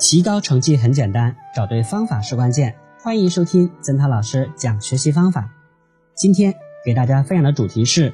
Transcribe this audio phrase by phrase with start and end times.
[0.00, 2.74] 提高成绩很简单，找对方法是关键。
[3.00, 5.50] 欢迎收听曾涛老师讲学习方法。
[6.14, 6.52] 今天
[6.84, 8.12] 给大家分享的主题是：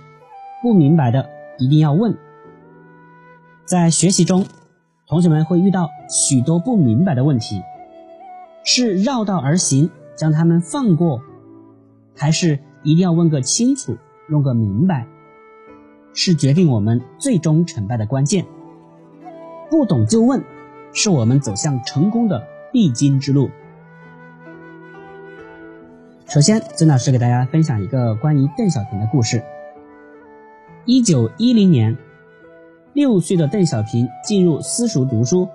[0.62, 2.18] 不明白的一定要问。
[3.64, 4.44] 在学习中，
[5.06, 7.62] 同学们会遇到许多不明白的问题，
[8.62, 11.22] 是绕道而行，将他们放过，
[12.14, 13.96] 还是一定要问个清楚，
[14.28, 15.06] 弄个明白，
[16.12, 18.44] 是决定我们最终成败的关键。
[19.70, 20.44] 不懂就问。
[20.92, 23.50] 是我们走向成功的必经之路。
[26.26, 29.42] 首先，曾老师给大家分享一个关于邓小平的故事。
[30.84, 31.96] 一九一零年，
[32.92, 35.48] 六岁的邓小平进入私塾读书。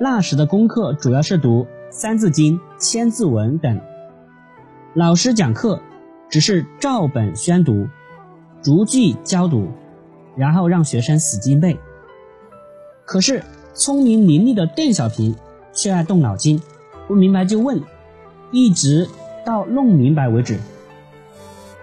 [0.00, 3.80] 那时的功课主要是读《三字经》《千字文》等，
[4.94, 5.80] 老师讲课
[6.28, 7.88] 只是照本宣读，
[8.62, 9.68] 逐句教读，
[10.36, 11.78] 然后让学生死记背。
[13.04, 13.42] 可是。
[13.74, 15.34] 聪明伶俐的邓小平
[15.72, 16.60] 却爱动脑筋，
[17.08, 17.82] 不明白就问，
[18.50, 19.08] 一直
[19.46, 20.60] 到弄明白为止。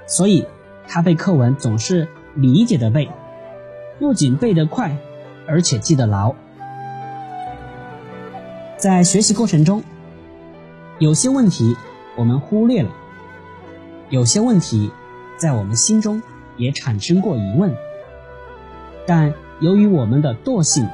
[0.05, 0.45] 所以，
[0.87, 3.09] 他背课文总是理解的背，
[3.97, 4.97] 不仅背得快，
[5.47, 6.35] 而且记得牢。
[8.77, 9.83] 在学习过程中，
[10.99, 11.75] 有些问题
[12.15, 12.91] 我们忽略了，
[14.09, 14.91] 有些问题
[15.37, 16.21] 在我们心中
[16.55, 17.75] 也产生过疑问，
[19.07, 20.87] 但由于我们的惰性。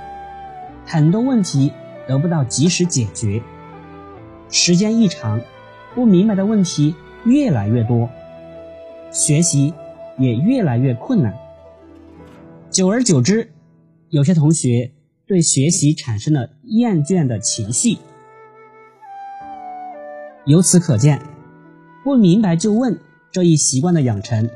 [0.85, 1.73] 很多问题
[2.07, 3.41] 得不到及时解决，
[4.49, 5.41] 时间一长，
[5.95, 6.93] 不明白的问题
[7.25, 8.07] 越来越多，
[9.11, 9.73] 学习
[10.19, 11.33] 也越来越困难。
[12.69, 13.51] 久而久之，
[14.09, 14.91] 有些同学
[15.25, 17.97] 对学习产生了厌倦的情绪。
[20.45, 21.19] 由此可见，
[22.03, 22.99] 不明白就问
[23.31, 24.47] 这一习惯的养成，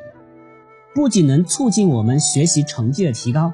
[0.94, 3.52] 不仅能促进我们学习成绩的提高，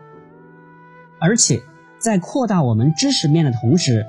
[1.19, 1.61] 而且。
[2.05, 4.05] 在扩大我们知识面的同时，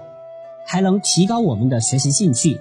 [0.66, 2.60] 还能提高我们的学习兴趣。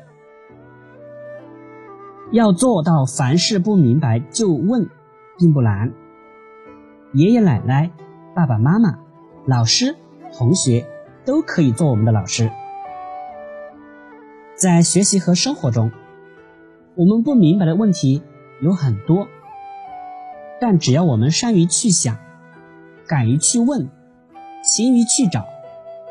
[2.31, 4.89] 要做到凡事不明白就问，
[5.37, 5.91] 并不难。
[7.11, 7.91] 爷爷奶奶、
[8.33, 8.97] 爸爸妈妈、
[9.45, 9.97] 老师、
[10.31, 10.87] 同学
[11.25, 12.49] 都可以做我们的老师。
[14.55, 15.91] 在学习和生活中，
[16.95, 18.23] 我们不明白的问题
[18.61, 19.27] 有很多，
[20.61, 22.15] 但只要我们善于去想，
[23.05, 23.89] 敢于去问。
[24.65, 25.45] 勤于去找，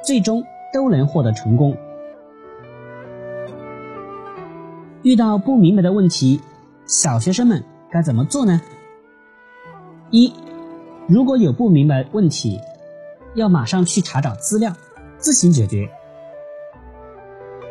[0.04, 1.76] 最终都能获得成功。
[5.02, 6.40] 遇到不明白的问题，
[6.86, 8.60] 小学生们该怎么做呢？
[10.10, 10.32] 一，
[11.08, 12.60] 如果有不明白问题，
[13.34, 14.72] 要马上去查找资料，
[15.18, 15.90] 自行解决。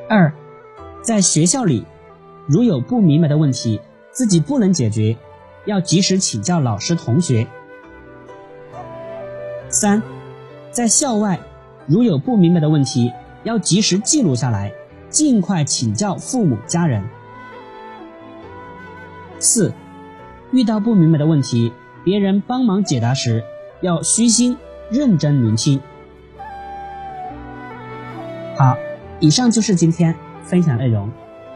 [0.10, 0.32] 二，
[1.02, 1.86] 在学校里，
[2.46, 3.80] 如有不明白的问题，
[4.12, 5.16] 自己不能解决，
[5.66, 7.48] 要及时请教老师同学。
[9.70, 10.04] 三。
[10.74, 11.40] 在校外，
[11.86, 13.14] 如有不明白的问题，
[13.44, 14.74] 要及时记录下来，
[15.08, 17.04] 尽快请教父母家人。
[19.38, 19.72] 四，
[20.52, 21.72] 遇到不明白的问题，
[22.04, 23.44] 别人帮忙解答时，
[23.82, 24.58] 要虚心
[24.90, 25.80] 认真聆听。
[28.58, 28.76] 好，
[29.20, 31.12] 以上就是今天分享内容，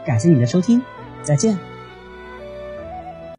[0.06, 0.80] 感谢你的收听，
[1.22, 1.67] 再见。